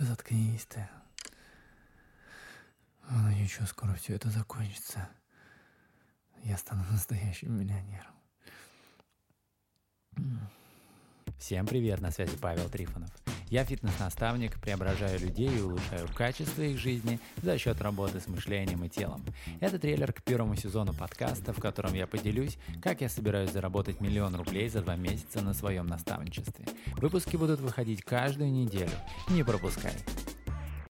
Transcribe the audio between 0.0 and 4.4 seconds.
Да заткнись ты. А, ну, ничего, скоро все это